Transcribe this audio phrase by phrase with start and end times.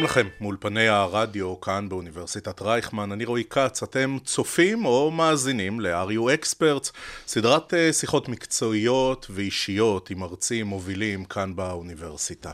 [0.00, 6.40] שלום לכם, מאולפני הרדיו כאן באוניברסיטת רייכמן, אני רועי כץ, אתם צופים או מאזינים ל-RU
[6.40, 6.90] Experts,
[7.26, 12.50] סדרת אה, שיחות מקצועיות ואישיות עם מרצים מובילים כאן באוניברסיטה.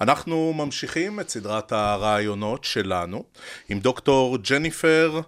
[0.00, 3.24] אנחנו ממשיכים את סדרת הרעיונות שלנו
[3.68, 5.20] עם דוקטור ג'ניפר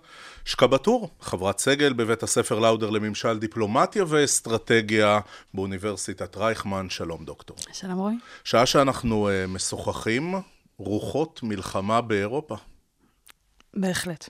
[0.45, 5.21] שקבטור, חברת סגל בבית הספר לאודר לממשל דיפלומטיה ואסטרטגיה
[5.55, 7.57] באוניברסיטת רייכמן, שלום דוקטור.
[7.73, 8.15] שלום רועי.
[8.45, 10.35] שעה שאנחנו uh, משוחחים,
[10.79, 12.57] רוחות מלחמה באירופה.
[13.75, 14.29] בהחלט.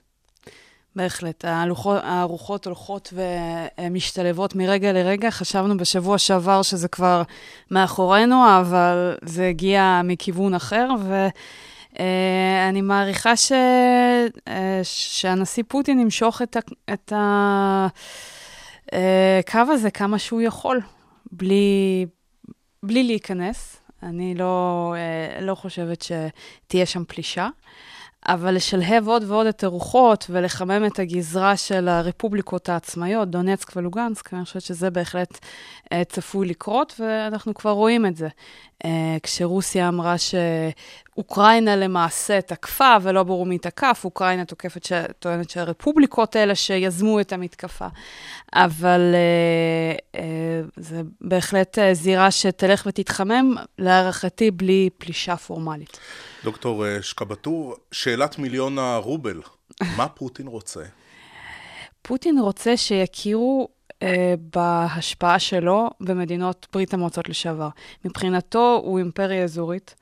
[0.95, 1.45] בהחלט.
[1.45, 3.13] הלוחות, הרוחות הולכות
[3.79, 5.31] ומשתלבות מרגע לרגע.
[5.31, 7.21] חשבנו בשבוע שעבר שזה כבר
[7.71, 10.87] מאחורינו, אבל זה הגיע מכיוון אחר,
[11.99, 13.51] ואני מעריכה ש...
[14.47, 16.59] אה, שהנשיא פוטין ימשוך את, ה...
[16.93, 17.13] את
[18.87, 20.81] הקו הזה כמה שהוא יכול,
[21.31, 22.05] בלי,
[22.83, 23.78] בלי להיכנס.
[24.03, 27.49] אני לא, אה, לא חושבת שתהיה שם פלישה,
[28.27, 34.45] אבל לשלהב עוד ועוד את הרוחות ולחמם את הגזרה של הרפובליקות העצמאיות, דונצק ולוגנסק, אני
[34.45, 35.39] חושבת שזה בהחלט
[35.93, 38.27] אה, צפוי לקרות, ואנחנו כבר רואים את זה.
[38.85, 40.15] אה, כשרוסיה אמרה
[41.19, 44.91] שאוקראינה למעשה תקפה, ולא ברור מי תקף, אוקראינה תוקפת, ש...
[45.19, 47.87] טוענת שהרפובליקות האלה שיזמו את המתקפה.
[48.53, 55.99] אבל אה, אה, זה בהחלט אה, זירה שתלך ותתחמם, להערכתי, בלי פלישה פורמלית.
[56.43, 59.41] דוקטור אה, שקבטור, שאלת מיליון הרובל,
[59.97, 60.83] מה פוטין רוצה?
[62.01, 63.67] פוטין רוצה שיכירו
[64.03, 67.69] אה, בהשפעה שלו במדינות ברית המועצות לשעבר.
[68.05, 69.95] מבחינתו הוא אימפריה אזורית,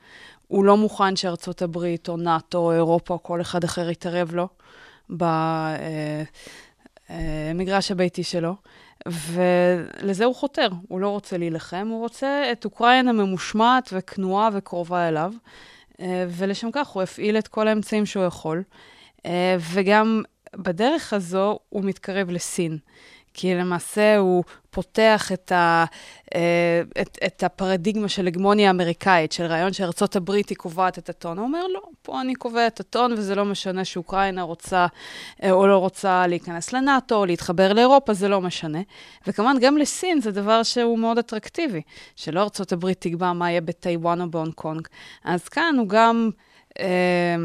[0.48, 4.48] הוא לא מוכן שארצות הברית או נאט"ו או אירופה או כל אחד אחר יתערב לו
[7.10, 8.56] במגרש הביתי שלו.
[9.08, 15.34] ולזה הוא חותר, הוא לא רוצה להילחם, הוא רוצה את אוקראינה ממושמעת וכנועה וקרובה אליו,
[16.02, 18.64] אה, ולשם כך הוא הפעיל את כל האמצעים שהוא יכול,
[19.26, 20.24] אה, וגם
[20.56, 22.78] בדרך הזו הוא מתקרב לסין.
[23.38, 25.86] כי למעשה הוא פותח את, ה,
[26.36, 31.38] אה, את, את הפרדיגמה של הגמוניה האמריקאית, של רעיון שארצות הברית היא קובעת את הטון.
[31.38, 34.88] הוא אומר, לא, פה אני קובע את הטון, וזה לא משנה שאוקראינה רוצה
[35.44, 38.80] אה, או לא רוצה להיכנס לנאט"ו, או להתחבר לאירופה, זה לא משנה.
[39.28, 41.82] וכמובן, גם לסין זה דבר שהוא מאוד אטרקטיבי,
[42.16, 44.88] שלא ארצות הברית תקבע מה יהיה בטיוואן או בהונג קונג.
[45.24, 46.30] אז כאן הוא גם...
[46.80, 47.36] אה,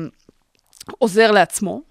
[0.99, 1.83] עוזר לעצמו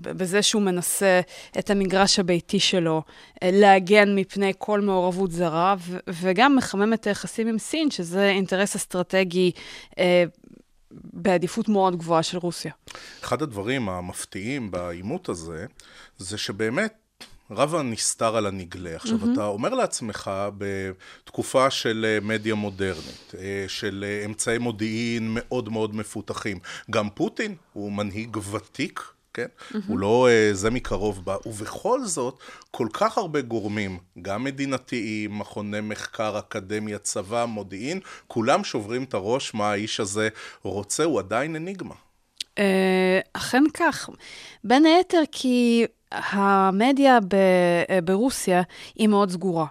[0.00, 1.20] בזה שהוא מנסה
[1.58, 3.02] את המגרש הביתי שלו
[3.42, 5.74] אה, להגן מפני כל מעורבות זרה,
[6.08, 9.50] וגם מחמם את היחסים עם סין, שזה אינטרס אסטרטגי
[9.98, 10.24] אה,
[10.90, 12.72] בעדיפות מאוד גבוהה של רוסיה.
[13.20, 15.66] אחד הדברים המפתיעים בעימות הזה,
[16.18, 16.94] זה שבאמת
[17.50, 18.96] רב הנסתר על הנגלה.
[18.96, 19.32] עכשיו, mm-hmm.
[19.32, 25.94] אתה אומר לעצמך, בתקופה של אה, מדיה מודרנית, אה, של אה, אמצעי מודיעין מאוד מאוד
[25.94, 26.58] מפותחים,
[26.90, 29.02] גם פוטין הוא מנהיג ותיק,
[29.34, 29.46] כן?
[29.46, 29.76] Mm-hmm.
[29.86, 32.38] הוא לא זה מקרוב בא, ובכל זאת,
[32.70, 39.54] כל כך הרבה גורמים, גם מדינתיים, מכוני מחקר, אקדמיה, צבא, מודיעין, כולם שוברים את הראש
[39.54, 40.28] מה האיש הזה
[40.62, 41.94] רוצה, הוא עדיין אניגמה.
[43.32, 44.10] אכן כך.
[44.64, 48.62] בין היתר כי המדיה ב- ברוסיה
[48.94, 49.66] היא מאוד סגורה.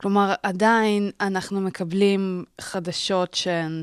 [0.00, 3.82] כלומר, עדיין אנחנו מקבלים חדשות שהן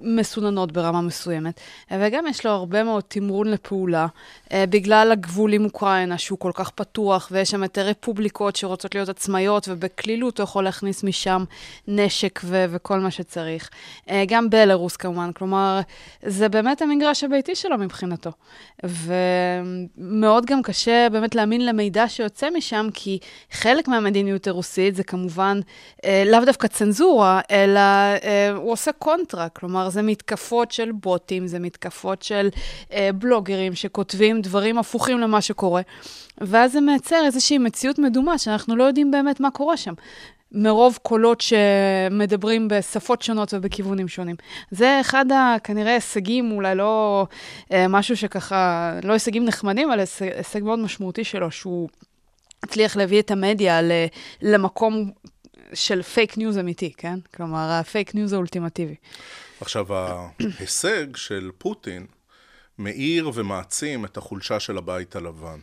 [0.00, 4.06] מסוננות ברמה מסוימת, וגם יש לו הרבה מאוד תמרון לפעולה,
[4.52, 9.08] אה, בגלל הגבול עם אוקראינה, שהוא כל כך פתוח, ויש שם את הרפובליקות שרוצות להיות
[9.08, 11.44] עצמאיות, ובקלילות הוא יכול להכניס משם
[11.88, 13.70] נשק ו- וכל מה שצריך.
[14.10, 15.80] אה, גם בלרוס כמובן, כלומר,
[16.22, 18.30] זה באמת המגרש הביתי שלו מבחינתו.
[18.84, 23.18] ומאוד גם קשה באמת להאמין למידע שיוצא משם, כי
[23.52, 25.60] חלק מהמדיניות הרוסית זה כמובן
[26.04, 27.80] אה, לאו דווקא צנזורה, אלא
[28.56, 32.48] הוא עושה קונטרה, כלומר, כלומר, זה מתקפות של בוטים, זה מתקפות של
[32.92, 35.82] אה, בלוגרים שכותבים דברים הפוכים למה שקורה,
[36.40, 39.94] ואז זה מייצר איזושהי מציאות מדומה שאנחנו לא יודעים באמת מה קורה שם.
[40.52, 44.36] מרוב קולות שמדברים בשפות שונות ובכיוונים שונים.
[44.70, 45.56] זה אחד ה...
[45.64, 47.26] כנראה הישגים, אולי לא
[47.72, 51.88] אה, משהו שככה, לא הישגים נחמדים, אבל הישג, הישג מאוד משמעותי שלו, שהוא
[52.62, 53.92] הצליח להביא את המדיה ל,
[54.42, 55.10] למקום
[55.74, 57.18] של fake news אמיתי, כן?
[57.34, 58.94] כלומר, ה fake news האולטימטיבי.
[59.60, 62.06] עכשיו, ההישג של פוטין
[62.78, 65.60] מאיר ומעצים את החולשה של הבית הלבן.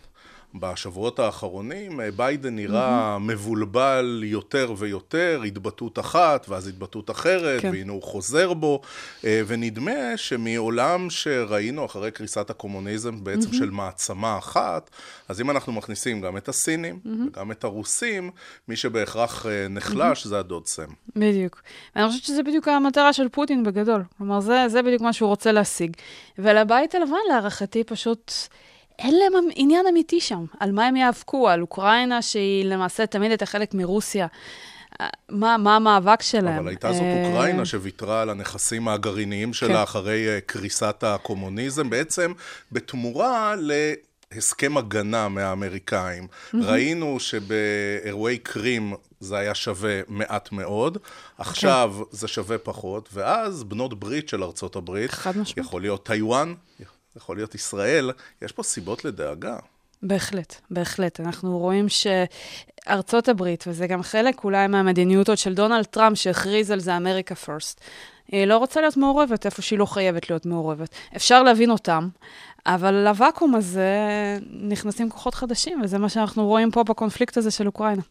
[0.55, 3.19] בשבועות האחרונים אה, ביידן נראה mm-hmm.
[3.19, 7.69] מבולבל יותר ויותר, התבטאות אחת ואז התבטאות אחרת, כן.
[7.71, 8.81] והנה הוא חוזר בו,
[9.25, 13.55] אה, ונדמה שמעולם שראינו אחרי קריסת הקומוניזם בעצם mm-hmm.
[13.55, 14.89] של מעצמה אחת,
[15.29, 17.09] אז אם אנחנו מכניסים גם את הסינים mm-hmm.
[17.27, 18.31] וגם את הרוסים,
[18.67, 20.27] מי שבהכרח אה, נחלש mm-hmm.
[20.27, 20.87] זה הדוד סם.
[21.15, 21.61] בדיוק.
[21.95, 24.03] ואני חושבת שזה בדיוק המטרה של פוטין בגדול.
[24.17, 25.97] כלומר, זה, זה בדיוק מה שהוא רוצה להשיג.
[26.37, 28.31] ולבית הלבן, להערכתי, פשוט...
[28.99, 30.45] אין להם עניין אמיתי שם.
[30.59, 31.49] על מה הם יאבקו?
[31.49, 34.27] על אוקראינה, שהיא למעשה תמיד הייתה חלק מרוסיה.
[35.29, 36.59] מה, מה המאבק שלהם?
[36.59, 39.81] אבל הייתה זאת אה, אוקראינה שוויתרה על הנכסים הגרעיניים שלה כן.
[39.81, 42.33] אחרי אה, קריסת הקומוניזם, בעצם
[42.71, 43.71] בתמורה ל...
[44.37, 46.27] הסכם הגנה מהאמריקאים.
[46.27, 46.57] Mm-hmm.
[46.61, 50.97] ראינו שבאירועי קרים זה היה שווה מעט מאוד,
[51.37, 51.99] עכשיו okay.
[51.99, 52.19] אוקיי.
[52.19, 55.11] זה שווה פחות, ואז בנות ברית של ארצות הברית,
[55.57, 56.53] יכול להיות טיוואן,
[57.17, 58.11] יכול להיות ישראל,
[58.41, 59.57] יש פה סיבות לדאגה.
[60.03, 61.19] בהחלט, בהחלט.
[61.19, 66.79] אנחנו רואים שארצות הברית, וזה גם חלק אולי מהמדיניות עוד של דונלד טראמפ, שהכריז על
[66.79, 67.81] זה America First,
[68.27, 70.95] היא לא רוצה להיות מעורבת איפה שהיא לא חייבת להיות מעורבת.
[71.15, 72.09] אפשר להבין אותם,
[72.65, 73.89] אבל לוואקום הזה
[74.51, 78.01] נכנסים כוחות חדשים, וזה מה שאנחנו רואים פה בקונפליקט הזה של אוקראינה.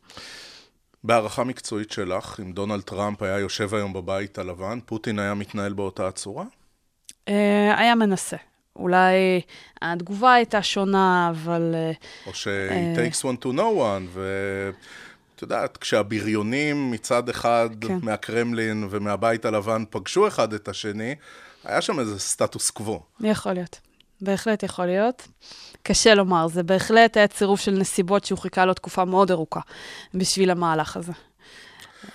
[1.05, 6.08] בהערכה מקצועית שלך, אם דונלד טראמפ היה יושב היום בבית הלבן, פוטין היה מתנהל באותה
[6.08, 6.44] הצורה?
[7.28, 8.37] אה, היה מנסה.
[8.76, 9.40] אולי
[9.82, 11.74] התגובה הייתה שונה, אבל...
[11.74, 11.92] אה,
[12.26, 17.98] או ש-it takes one to know one, ואת יודעת, כשהבריונים מצד אחד כן.
[18.02, 21.14] מהקרמלין ומהבית הלבן פגשו אחד את השני,
[21.64, 23.00] היה שם איזה סטטוס קוו.
[23.20, 23.80] יכול להיות.
[24.20, 25.28] בהחלט יכול להיות.
[25.82, 29.60] קשה לומר, זה בהחלט היה צירוף של נסיבות שהוא חיכה לו תקופה מאוד ארוכה
[30.14, 31.12] בשביל המהלך הזה.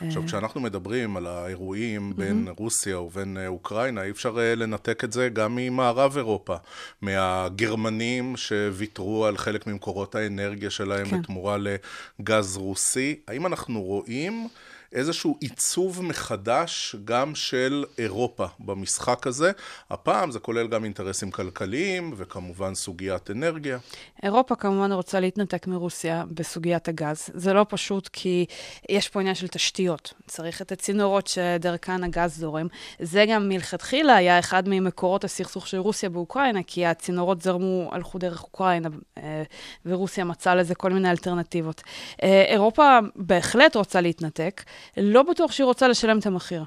[0.01, 5.13] עכשיו, כשאנחנו מדברים על האירועים בין רוסיה ובין אה, אוקראינה, אי אפשר אה, לנתק את
[5.13, 6.56] זה גם ממערב אירופה,
[7.01, 11.22] מהגרמנים שוויתרו על חלק ממקורות האנרגיה שלהם כן.
[11.22, 13.19] בתמורה לגז רוסי.
[13.28, 14.48] האם אנחנו רואים...
[14.94, 19.51] איזשהו עיצוב מחדש גם של אירופה במשחק הזה.
[19.89, 23.78] הפעם זה כולל גם אינטרסים כלכליים וכמובן סוגיית אנרגיה.
[24.24, 27.30] אירופה כמובן רוצה להתנתק מרוסיה בסוגיית הגז.
[27.34, 28.45] זה לא פשוט כי
[28.89, 30.13] יש פה עניין של תשתיות.
[30.28, 32.68] צריך את הצינורות שדרכן הגז זורם.
[33.00, 38.44] זה גם מלכתחילה היה אחד ממקורות הסכסוך של רוסיה באוקראינה, כי הצינורות זרמו, הלכו דרך
[38.44, 39.44] אוקראינה, אה,
[39.86, 41.81] ורוסיה מצאה לזה כל מיני אלטרנטיבות.
[42.24, 44.63] אה, אירופה בהחלט רוצה להתנתק.
[44.97, 46.63] לא בטוח שהיא רוצה לשלם את המחיר.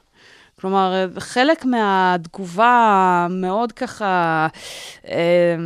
[0.61, 2.73] כלומר, חלק מהתגובה
[3.27, 4.47] המאוד ככה
[5.09, 5.57] אה,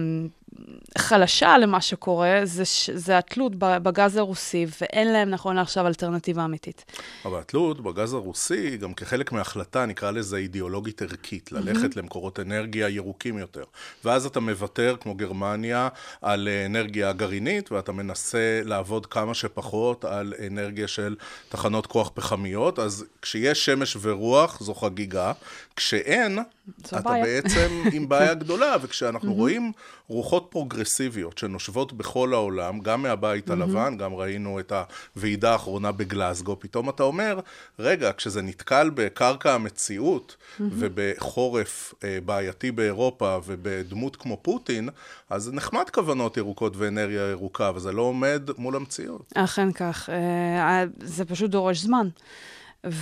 [0.99, 2.63] חלשה למה שקורה, זה,
[2.95, 6.85] זה התלות בגז הרוסי, ואין להם נכון לעכשיו אלטרנטיבה אמיתית.
[7.25, 11.99] אבל התלות בגז הרוסי, גם כחלק מההחלטה, נקרא לזה אידיאולוגית ערכית, ללכת mm-hmm.
[11.99, 13.65] למקורות אנרגיה ירוקים יותר.
[14.05, 15.89] ואז אתה מוותר, כמו גרמניה,
[16.23, 21.17] על אנרגיה גרעינית, ואתה מנסה לעבוד כמה שפחות על אנרגיה של
[21.49, 22.79] תחנות כוח פחמיות.
[22.79, 25.33] אז כשיש שמש ורוח, זו חגיגה.
[25.77, 26.39] כשאין,
[26.83, 27.25] אתה בעיה.
[27.25, 29.35] בעצם עם בעיה גדולה, וכשאנחנו mm-hmm.
[29.35, 29.73] רואים
[30.09, 33.53] רוחות פרוגרסיביות שנושבות בכל העולם, גם מהבית mm-hmm.
[33.53, 34.73] הלבן, גם ראינו את
[35.17, 37.41] הוועידה האחרונה בגלסגו, פתאום אתה אומר,
[37.79, 40.63] רגע, כשזה נתקל בקרקע המציאות mm-hmm.
[40.71, 44.89] ובחורף אה, בעייתי באירופה ובדמות כמו פוטין,
[45.31, 49.33] אז נחמד כוונות ירוקות ואנרגיה ירוקה, וזה לא עומד מול המציאות.
[49.35, 52.09] אכן כך, אה, זה פשוט דורש זמן.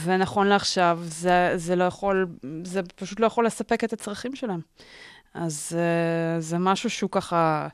[0.05, 2.26] ונכון לעכשיו, זה, זה לא יכול,
[2.64, 4.60] זה פשוט לא יכול לספק את הצרכים שלהם.
[5.34, 7.69] אז uh, זה משהו שהוא ככה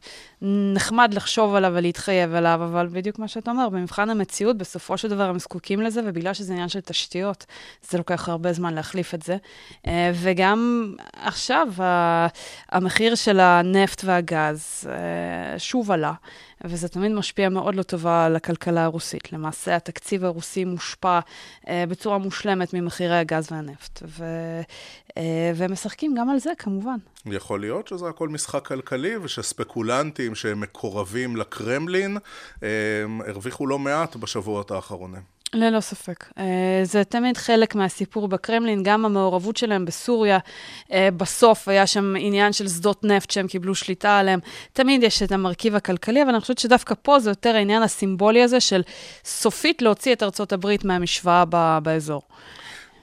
[0.75, 5.29] נחמד לחשוב עליו ולהתחייב עליו, אבל בדיוק מה שאתה אומר, במבחן המציאות, בסופו של דבר
[5.29, 7.47] הם זקוקים לזה, ובגלל שזה עניין של תשתיות,
[7.91, 9.37] זה לוקח הרבה זמן להחליף את זה.
[9.87, 11.69] Uh, וגם עכשיו,
[12.69, 16.13] המחיר של הנפט והגז uh, שוב עלה.
[16.65, 19.33] וזה תמיד משפיע מאוד לא טובה על הכלכלה הרוסית.
[19.33, 21.21] למעשה, התקציב הרוסי מושפע
[21.69, 24.25] אה, בצורה מושלמת ממחירי הגז והנפט, ו,
[25.17, 26.97] אה, והם משחקים גם על זה, כמובן.
[27.27, 32.19] יכול להיות שזה הכל משחק כלכלי, ושספקולנטים שהם מקורבים לקרמלין,
[32.63, 32.69] אה,
[33.27, 35.38] הרוויחו לא מעט בשבועות האחרונים.
[35.55, 36.25] ללא ספק.
[36.31, 36.41] Uh,
[36.83, 40.39] זה תמיד חלק מהסיפור בקרמלין, גם המעורבות שלהם בסוריה.
[40.89, 44.41] Uh, בסוף היה שם עניין של שדות נפט שהם קיבלו שליטה עליהם.
[44.73, 48.61] תמיד יש את המרכיב הכלכלי, אבל אני חושבת שדווקא פה זה יותר העניין הסימבולי הזה
[48.61, 48.83] של
[49.25, 51.45] סופית להוציא את ארצות הברית מהמשוואה
[51.83, 52.23] באזור.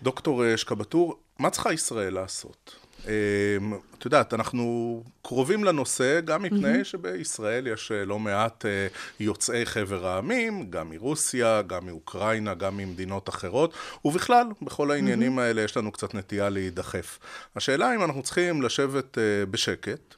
[0.04, 2.85] דוקטור אה, שקבטור, מה צריכה ישראל לעשות?
[3.08, 6.84] אמ, את יודעת, אנחנו קרובים לנושא גם מפני mm-hmm.
[6.84, 8.88] שבישראל יש אה, לא מעט אה,
[9.20, 13.74] יוצאי חבר העמים, גם מרוסיה, גם מאוקראינה, גם ממדינות אחרות,
[14.06, 15.42] ובכלל, בכל העניינים mm-hmm.
[15.42, 17.20] האלה יש לנו קצת נטייה להידחף.
[17.56, 20.16] השאלה אם אנחנו צריכים לשבת אה, בשקט,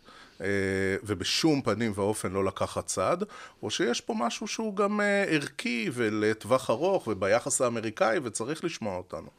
[1.04, 3.18] ובשום פנים ואופן לא לקחת צד,
[3.64, 9.30] או שיש פה משהו שהוא גם ערכי ולטווח ארוך וביחס האמריקאי וצריך לשמוע אותנו.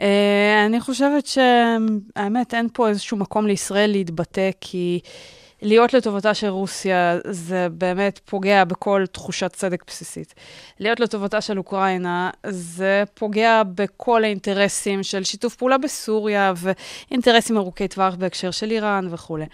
[0.00, 5.00] אה, אני חושבת שהאמת, אין פה איזשהו מקום לישראל להתבטא, כי
[5.62, 10.34] להיות לטובתה של רוסיה זה באמת פוגע בכל תחושת צדק בסיסית.
[10.80, 18.14] להיות לטובתה של אוקראינה זה פוגע בכל האינטרסים של שיתוף פעולה בסוריה ואינטרסים ארוכי טווח
[18.14, 19.44] בהקשר של איראן וכולי.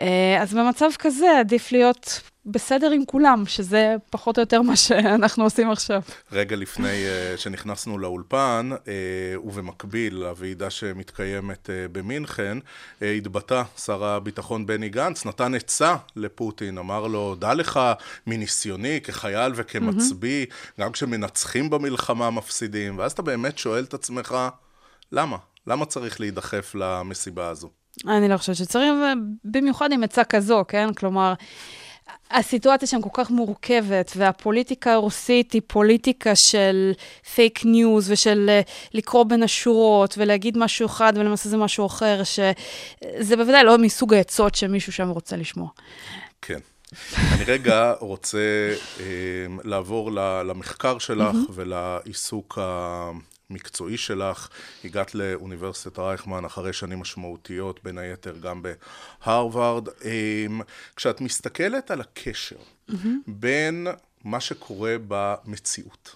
[0.00, 5.44] אה, אז במצב כזה עדיף להיות בסדר עם כולם, שזה פחות או יותר מה שאנחנו
[5.44, 6.02] עושים עכשיו.
[6.32, 8.86] רגע לפני uh, שנכנסנו לאולפן, uh,
[9.44, 17.06] ובמקביל לוועידה שמתקיימת uh, במינכן, uh, התבטא שר הביטחון בני גנץ, נתן עצה לפוטין, אמר
[17.06, 17.80] לו, דע לך
[18.26, 20.80] מניסיוני כחייל וכמצביא, mm-hmm.
[20.80, 24.36] גם כשמנצחים במלחמה מפסידים, ואז אתה באמת שואל את עצמך,
[25.12, 25.36] למה?
[25.66, 27.70] למה צריך להידחף למסיבה הזו?
[28.08, 28.92] אני לא חושבת שצריך,
[29.44, 30.94] במיוחד עם עצה כזו, כן?
[30.94, 31.34] כלומר...
[32.30, 36.92] הסיטואציה שם כל כך מורכבת, והפוליטיקה הרוסית היא פוליטיקה של
[37.34, 43.36] פייק ניוז ושל uh, לקרוא בין השורות ולהגיד משהו אחד ולמעשה זה משהו אחר, שזה
[43.36, 45.68] בוודאי לא מסוג העצות שמישהו שם רוצה לשמוע.
[46.42, 46.58] כן.
[47.32, 48.38] אני רגע רוצה
[49.00, 49.04] אה,
[49.64, 50.12] לעבור
[50.44, 52.58] למחקר שלך ולעיסוק
[53.52, 54.48] המקצועי שלך.
[54.84, 59.88] הגעת לאוניברסיטת רייכמן אחרי שנים משמעותיות, בין היתר גם בהרווארד.
[59.88, 60.60] אמ,
[60.96, 62.94] כשאת מסתכלת על הקשר mm-hmm.
[63.26, 63.86] בין
[64.24, 66.14] מה שקורה במציאות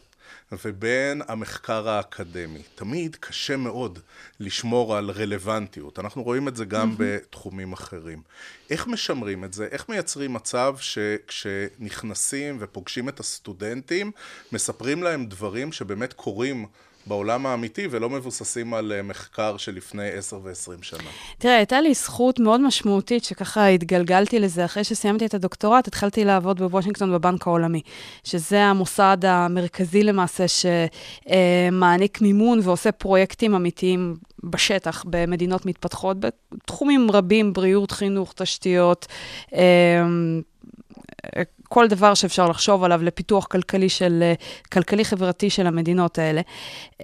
[0.53, 2.63] ובין המחקר האקדמי.
[2.75, 3.99] תמיד קשה מאוד
[4.41, 5.99] לשמור על רלוונטיות.
[5.99, 6.99] אנחנו רואים את זה גם mm-hmm.
[6.99, 8.23] בתחומים אחרים.
[8.71, 9.69] איך משמרים את זה?
[9.71, 14.11] איך מייצרים מצב שכשנכנסים ופוגשים את הסטודנטים,
[14.53, 16.67] מספרים להם דברים שבאמת קורים
[17.07, 21.09] בעולם האמיתי ולא מבוססים על אה, מחקר של לפני 10 ו-20 שנה.
[21.39, 24.65] תראה, הייתה לי זכות מאוד משמעותית שככה התגלגלתי לזה.
[24.65, 27.81] אחרי שסיימתי את הדוקטורט, התחלתי לעבוד בוושינגטון בבנק העולמי,
[28.25, 37.91] שזה המוסד המרכזי למעשה שמעניק מימון ועושה פרויקטים אמיתיים בשטח, במדינות מתפתחות, בתחומים רבים, בריאות,
[37.91, 39.07] חינוך, תשתיות.
[41.69, 44.35] כל דבר שאפשר לחשוב עליו לפיתוח כלכלי של, אה,
[44.73, 46.41] כלכלי-חברתי של המדינות האלה.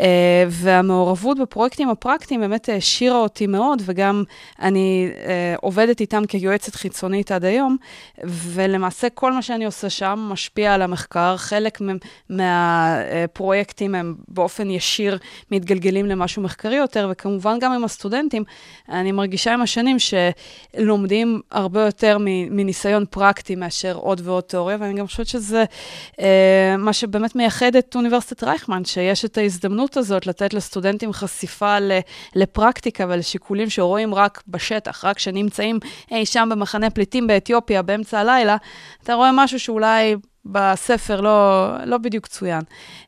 [0.00, 4.24] אה, והמעורבות בפרויקטים הפרקטיים באמת העשירה אותי מאוד, וגם
[4.60, 7.76] אני אה, עובדת איתם כיועצת חיצונית עד היום,
[8.24, 11.36] ולמעשה כל מה שאני עושה שם משפיע על המחקר.
[11.36, 11.78] חלק
[12.30, 15.18] מהפרויקטים הם באופן ישיר
[15.50, 18.44] מתגלגלים למשהו מחקרי יותר, וכמובן גם עם הסטודנטים,
[18.88, 22.16] אני מרגישה עם השנים שלומדים הרבה יותר
[22.50, 25.64] מניסיון פרקטי מאשר עוד ועוד תיאוריה, ואני גם חושבת שזה
[26.20, 31.76] אה, מה שבאמת מייחד את אוניברסיטת רייכמן, שיש את ההזדמנות הזאת לתת לסטודנטים חשיפה
[32.34, 35.78] לפרקטיקה ולשיקולים שרואים רק בשטח, רק כשנמצאים
[36.10, 38.56] אי שם במחנה פליטים באתיופיה באמצע הלילה,
[39.02, 42.60] אתה רואה משהו שאולי בספר לא, לא בדיוק צוין.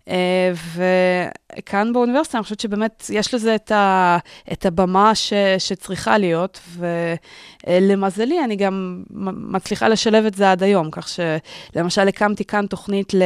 [0.09, 4.19] אה, וכאן באוניברסיטה, אני חושבת שבאמת יש לזה את, ה,
[4.53, 6.61] את הבמה ש, שצריכה להיות,
[7.67, 9.03] ולמזלי, אני גם
[9.51, 13.23] מצליחה לשלב את זה עד היום, כך שלמשל הקמתי כאן תוכנית ל...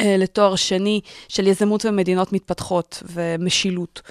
[0.00, 4.02] אה, לתואר שני של יזמות ומדינות מתפתחות ומשילות.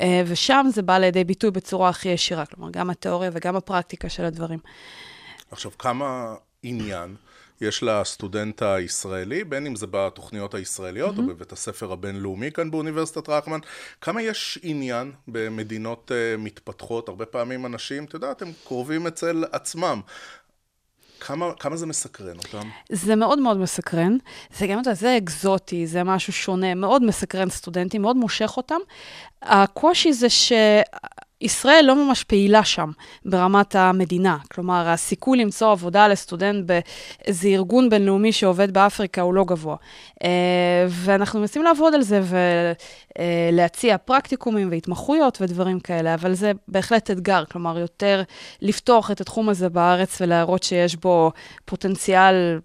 [0.00, 4.24] אה, ושם זה בא לידי ביטוי בצורה הכי ישירה, כלומר, גם התיאוריה וגם הפרקטיקה של
[4.24, 4.58] הדברים.
[5.50, 7.16] עכשיו, כמה עניין
[7.62, 11.20] יש לסטודנט הישראלי, בין אם זה בתוכניות הישראליות mm-hmm.
[11.20, 13.58] או בבית הספר הבינלאומי כאן באוניברסיטת רחמן,
[14.00, 20.00] כמה יש עניין במדינות uh, מתפתחות, הרבה פעמים אנשים, את יודעת, הם קרובים אצל עצמם.
[21.20, 22.68] כמה, כמה זה מסקרן אותם?
[22.92, 24.16] זה מאוד מאוד מסקרן.
[24.58, 28.78] זה גם, זה אקזוטי, זה משהו שונה, מאוד מסקרן סטודנטים, מאוד מושך אותם.
[29.42, 30.52] הקושי זה ש...
[31.42, 32.90] ישראל לא ממש פעילה שם
[33.24, 34.38] ברמת המדינה.
[34.52, 39.76] כלומר, הסיכוי למצוא עבודה לסטודנט באיזה ארגון בינלאומי שעובד באפריקה הוא לא גבוה.
[40.24, 42.20] אה, ואנחנו מנסים לעבוד על זה
[43.18, 47.44] ולהציע פרקטיקומים והתמחויות ודברים כאלה, אבל זה בהחלט אתגר.
[47.44, 48.22] כלומר, יותר
[48.62, 51.32] לפתוח את התחום הזה בארץ ולהראות שיש בו
[51.64, 52.60] פוטנציאל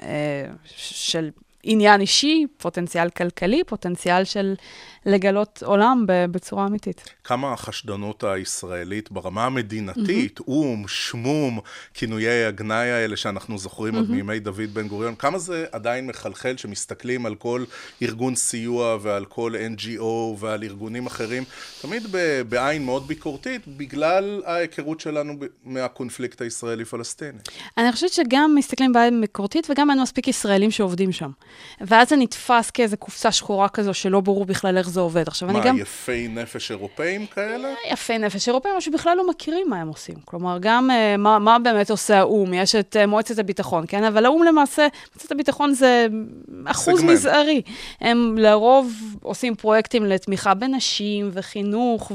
[0.00, 0.46] אה,
[0.76, 1.30] של
[1.66, 4.54] עניין אישי, פוטנציאל כלכלי, פוטנציאל של
[5.06, 7.04] לגלות עולם בצורה אמיתית.
[7.24, 10.48] כמה החשדנות הישראלית ברמה המדינתית, mm-hmm.
[10.48, 11.60] או"ם, שמום,
[11.94, 13.96] כינויי הגנאי האלה שאנחנו זוכרים mm-hmm.
[13.96, 17.64] עוד מימי דוד בן גוריון, כמה זה עדיין מחלחל שמסתכלים על כל
[18.02, 20.02] ארגון סיוע ועל כל NGO
[20.38, 21.44] ועל ארגונים אחרים,
[21.82, 22.02] תמיד
[22.48, 25.32] בעין מאוד ביקורתית, בגלל ההיכרות שלנו
[25.64, 27.38] מהקונפליקט הישראלי-פלסטיני.
[27.78, 31.30] אני חושבת שגם מסתכלים בעין ביקורתית וגם אין מספיק ישראלים שעובדים שם.
[31.80, 35.28] ואז זה נתפס כאיזו קופסה שחורה כזו שלא ברור בכלל איך זה עובד.
[35.28, 35.78] עכשיו, מה, אני גם...
[35.78, 37.68] יפי נפש אירופאים כאלה?
[37.92, 40.14] יפי נפש אירופאים, או שבכלל לא מכירים מה הם עושים.
[40.24, 44.04] כלומר, גם uh, מה, מה באמת עושה האו"ם, יש את uh, מועצת הביטחון, כן?
[44.04, 46.06] אבל האו"ם למעשה, מועצת הביטחון זה
[46.64, 47.12] אחוז סגמנט.
[47.12, 47.62] מזערי.
[48.00, 52.12] הם לרוב עושים פרויקטים לתמיכה בנשים וחינוך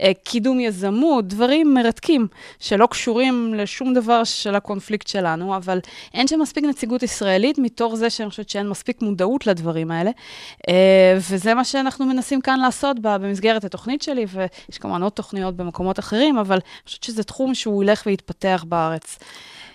[0.00, 2.26] וקידום יזמות, דברים מרתקים,
[2.60, 5.78] שלא קשורים לשום דבר של הקונפליקט שלנו, אבל
[6.14, 10.10] אין שם מספיק נציגות ישראלית, מתוך זה שאני חושבת שאין מספיק מודעות לדברים האלה.
[11.30, 15.98] וזה מה שאנחנו מנסים כאן לעשות ב- במסגרת התוכנית שלי, ויש כמובן עוד תוכניות במקומות
[15.98, 19.18] אחרים, אבל אני חושבת שזה תחום שהוא ילך ויתפתח בארץ.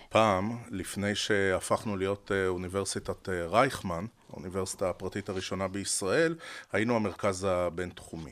[0.10, 6.36] פעם, לפני שהפכנו להיות אה, אוניברסיטת אה, רייכמן, האוניברסיטה הפרטית הראשונה בישראל,
[6.74, 8.32] היינו המרכז הבינתחומי.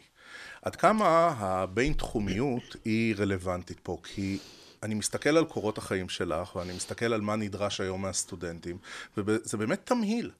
[0.61, 3.97] עד כמה הבינתחומיות היא רלוונטית פה?
[4.03, 4.37] כי
[4.83, 8.77] אני מסתכל על קורות החיים שלך, ואני מסתכל על מה נדרש היום מהסטודנטים,
[9.17, 10.31] וזה באמת תמהיל.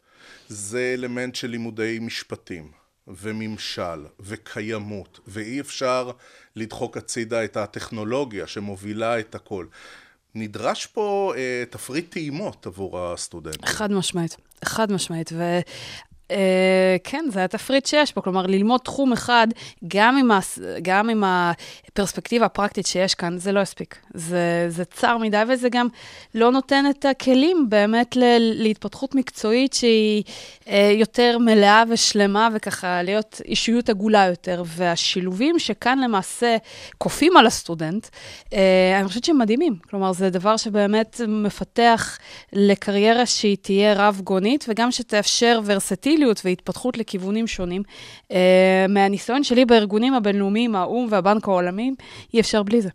[0.48, 2.72] זה אלמנט של לימודי משפטים,
[3.08, 6.12] וממשל, וקיימות, ואי אפשר
[6.56, 9.66] לדחוק הצידה את הטכנולוגיה שמובילה את הכל.
[10.36, 13.66] נדרש פה אה, תפריט טעימות עבור הסטודנטים.
[13.66, 15.32] חד משמעית, חד משמעית.
[16.30, 16.36] Uh,
[17.04, 19.48] כן, זה התפריט שיש פה, כלומר, ללמוד תחום אחד,
[19.88, 20.60] גם עם, הס...
[20.82, 23.98] גם עם הפרספקטיבה הפרקטית שיש כאן, זה לא יספיק.
[24.14, 25.88] זה, זה צר מדי, וזה גם
[26.36, 28.24] לא נותן את הכלים באמת ל...
[28.38, 30.24] להתפתחות מקצועית שהיא
[30.64, 34.64] uh, יותר מלאה ושלמה, וככה להיות אישיות עגולה יותר.
[34.66, 36.58] והשילובים שכאן למעשה
[36.98, 38.08] כופים על הסטודנט,
[38.50, 38.54] uh,
[39.00, 39.76] אני חושבת שהם מדהימים.
[39.90, 42.18] כלומר, זה דבר שבאמת מפתח
[42.54, 46.13] לקריירה שהיא תהיה רב-גונית, וגם שתאפשר ורסטיליות.
[46.46, 47.82] והתפתחות לכיוונים שונים.
[48.30, 48.34] Uh,
[48.90, 51.92] מהניסיון שלי בארגונים הבינלאומיים, האו"ם והבנק העולמי,
[52.34, 52.90] אי אפשר בלי זה.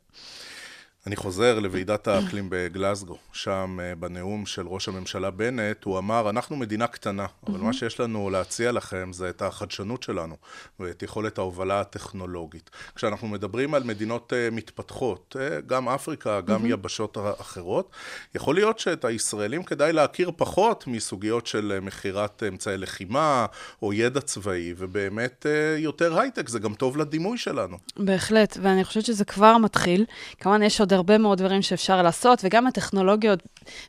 [1.09, 6.57] אני חוזר לוועידת האקלים בגלסגו, שם uh, בנאום של ראש הממשלה בנט, הוא אמר, אנחנו
[6.57, 10.37] מדינה קטנה, אבל מה שיש לנו להציע לכם זה את החדשנות שלנו
[10.81, 12.71] ואת יכולת ההובלה הטכנולוגית.
[12.95, 17.91] כשאנחנו מדברים על מדינות uh, מתפתחות, uh, גם אפריקה, גם יבשות אחרות,
[18.35, 23.47] יכול להיות שאת הישראלים כדאי להכיר פחות מסוגיות של מכירת אמצעי לחימה
[23.83, 25.47] או ידע צבאי, ובאמת
[25.79, 27.77] יותר הייטק, זה גם טוב לדימוי שלנו.
[27.97, 30.05] בהחלט, ואני חושבת שזה כבר מתחיל.
[30.41, 33.43] כמובן, יש עוד הרבה מאוד דברים שאפשר לעשות, וגם הטכנולוגיות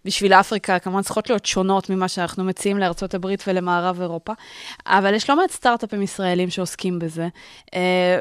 [0.06, 4.34] בשביל אפריקה כמובן צריכות להיות שונות ממה שאנחנו מציעים לארצות הברית ולמערב אירופה,
[4.86, 7.28] אבל יש לא מעט סטארט-אפים ישראלים שעוסקים בזה,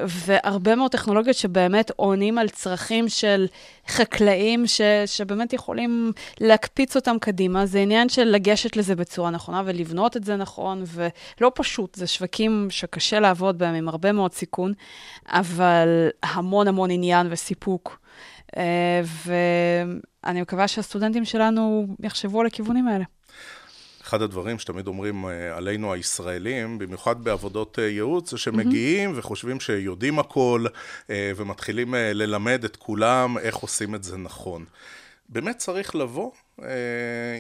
[0.07, 3.47] והרבה מאוד טכנולוגיות שבאמת עונים על צרכים של
[3.89, 7.67] חקלאים ש, שבאמת יכולים להקפיץ אותם קדימה.
[7.67, 12.67] זה עניין של לגשת לזה בצורה נכונה ולבנות את זה נכון, ולא פשוט, זה שווקים
[12.71, 14.73] שקשה לעבוד בהם עם הרבה מאוד סיכון,
[15.27, 17.99] אבל המון המון עניין וסיפוק.
[18.57, 18.61] Uh,
[20.25, 23.05] ואני מקווה שהסטודנטים שלנו יחשבו על הכיוונים האלה.
[24.03, 29.19] אחד הדברים שתמיד אומרים עלינו הישראלים, במיוחד בעבודות ייעוץ, זה שמגיעים mm-hmm.
[29.19, 30.65] וחושבים שיודעים הכל,
[31.09, 34.65] ומתחילים ללמד את כולם איך עושים את זה נכון.
[35.29, 36.31] באמת צריך לבוא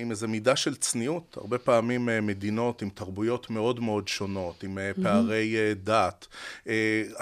[0.00, 1.36] עם איזו מידה של צניעות.
[1.40, 5.02] הרבה פעמים מדינות עם תרבויות מאוד מאוד שונות, עם mm-hmm.
[5.02, 6.26] פערי דת.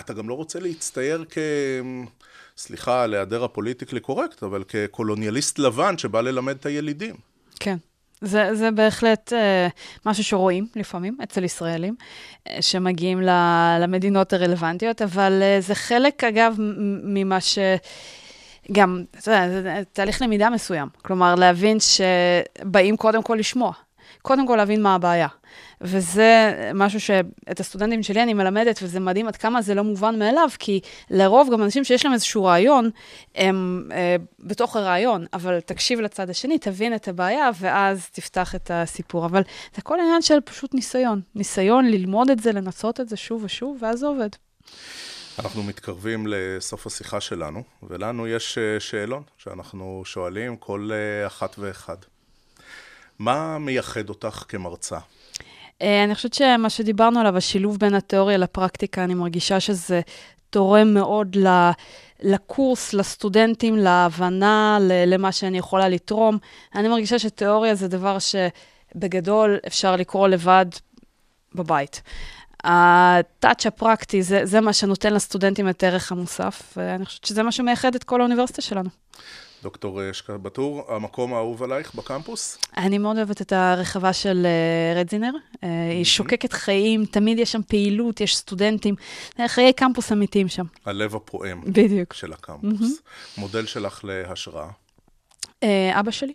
[0.00, 1.38] אתה גם לא רוצה להצטייר כ...
[2.58, 7.14] סליחה על היעדר הפוליטיקלי קורקט, אבל כקולוניאליסט לבן שבא ללמד את הילידים.
[7.60, 7.76] כן.
[8.20, 9.36] זה, זה בהחלט uh,
[10.06, 13.30] משהו שרואים לפעמים אצל ישראלים, uh, שמגיעים ל,
[13.80, 16.56] למדינות הרלוונטיות, אבל uh, זה חלק, אגב,
[17.04, 17.58] ממה ש...
[18.72, 20.88] גם, אתה יודע, זה תהליך למידה מסוים.
[21.02, 23.72] כלומר, להבין שבאים קודם כל לשמוע.
[24.22, 25.28] קודם כל להבין מה הבעיה.
[25.80, 30.48] וזה משהו שאת הסטודנטים שלי אני מלמדת, וזה מדהים עד כמה זה לא מובן מאליו,
[30.58, 32.90] כי לרוב גם אנשים שיש להם איזשהו רעיון,
[33.34, 39.26] הם אה, בתוך הרעיון, אבל תקשיב לצד השני, תבין את הבעיה, ואז תפתח את הסיפור.
[39.26, 39.42] אבל
[39.76, 41.20] זה כל העניין של פשוט ניסיון.
[41.34, 44.28] ניסיון ללמוד את זה, לנסות את זה שוב ושוב, ואז זה עובד.
[45.38, 50.90] אנחנו מתקרבים לסוף השיחה שלנו, ולנו יש שאלון שאנחנו שואלים כל
[51.26, 51.96] אחת ואחד.
[53.18, 54.98] מה מייחד אותך כמרצה?
[55.80, 60.00] אני חושבת שמה שדיברנו עליו, השילוב בין התיאוריה לפרקטיקה, אני מרגישה שזה
[60.50, 61.36] תורם מאוד
[62.20, 66.38] לקורס, לסטודנטים, להבנה, למה שאני יכולה לתרום.
[66.74, 70.66] אני מרגישה שתיאוריה זה דבר שבגדול אפשר לקרוא לבד
[71.54, 72.02] בבית.
[72.64, 77.94] הטאץ' הפרקטי, זה, זה מה שנותן לסטודנטים את ערך המוסף, ואני חושבת שזה מה שמייחד
[77.94, 78.90] את כל האוניברסיטה שלנו.
[79.62, 82.58] דוקטור שקה בטור, המקום האהוב עלייך בקמפוס?
[82.76, 84.46] אני מאוד אוהבת את הרחבה של
[84.96, 85.30] רדזינר.
[85.62, 88.94] היא שוקקת חיים, תמיד יש שם פעילות, יש סטודנטים,
[89.46, 90.64] חיי קמפוס אמיתיים שם.
[90.84, 91.60] הלב הפועם.
[91.66, 92.12] בדיוק.
[92.12, 93.00] של הקמפוס.
[93.38, 94.68] מודל שלך להשראה?
[95.92, 96.32] אבא שלי,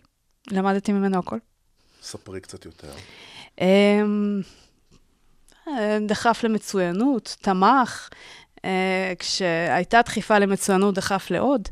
[0.50, 1.38] למדתי ממנו הכל.
[2.02, 2.92] ספרי קצת יותר.
[5.68, 8.08] אה, דחף למצוינות, תמך.
[8.64, 11.68] אה, כשהייתה דחיפה למצוינות, דחף לעוד,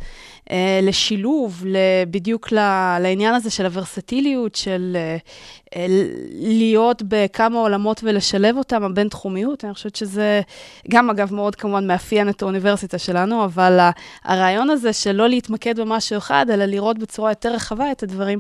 [0.50, 1.64] אה, לשילוב,
[2.10, 2.52] בדיוק
[3.00, 5.86] לעניין הזה של הוורסטיליות, של אה,
[6.32, 9.64] להיות בכמה עולמות ולשלב אותם, הבין-תחומיות.
[9.64, 10.40] אני חושבת שזה
[10.88, 13.78] גם, אגב, מאוד כמובן מאפיין את האוניברסיטה שלנו, אבל
[14.24, 18.38] הרעיון הזה של לא להתמקד במשהו אחד, אלא לראות בצורה יותר רחבה את הדברים,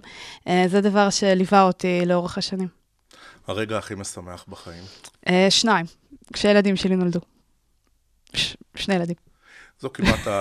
[0.66, 2.79] זה דבר שליווה אותי לאורך השנים.
[3.46, 4.82] הרגע הכי משמח בחיים?
[5.50, 5.86] שניים,
[6.32, 7.20] כשהילדים שלי נולדו.
[8.34, 9.16] ש- שני ילדים.
[9.80, 10.20] זו כמעט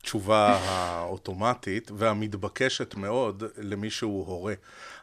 [0.00, 4.54] התשובה האוטומטית והמתבקשת מאוד למי שהוא הורה.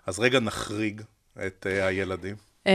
[0.05, 1.01] אז רגע נחריג
[1.47, 2.35] את uh, הילדים.
[2.67, 2.69] Um,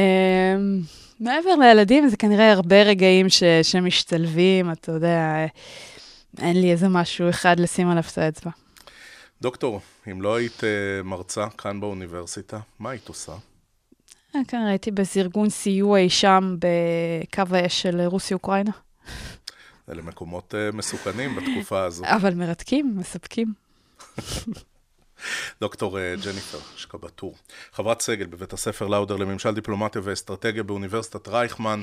[1.20, 5.46] מעבר לילדים, זה כנראה הרבה רגעים ש- שמשתלבים, אתה יודע,
[6.38, 8.50] אין לי איזה משהו אחד לשים עליו את האצבע.
[9.42, 13.32] דוקטור, אם לא היית uh, מרצה כאן באוניברסיטה, מה היית עושה?
[14.48, 18.70] כנראה הייתי באיזה ארגון סיוע אי שם בקו האש של רוסיה-אוקראינה.
[19.90, 22.04] אלה מקומות uh, מסוכנים בתקופה הזו.
[22.04, 23.52] אבל מרתקים, מספקים.
[25.60, 27.34] דוקטור uh, ג'ניפר שקבטור,
[27.72, 31.82] חברת סגל בבית הספר לאודר לממשל דיפלומטיה ואסטרטגיה באוניברסיטת רייכמן.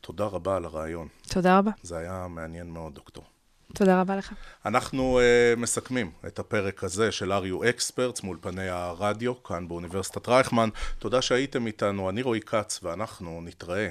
[0.00, 1.08] תודה רבה על הרעיון.
[1.28, 1.70] תודה רבה.
[1.82, 3.24] זה היה מעניין מאוד, דוקטור.
[3.74, 4.32] תודה רבה לך.
[4.66, 10.68] אנחנו uh, מסכמים את הפרק הזה של RU Experts מול פני הרדיו, כאן באוניברסיטת רייכמן.
[10.98, 13.88] תודה שהייתם איתנו, אני רועי כץ, ואנחנו נתראה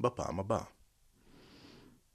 [0.00, 0.77] בפעם הבאה.